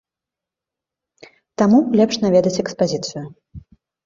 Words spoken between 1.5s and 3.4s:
Таму лепш наведаць экспазіцыю.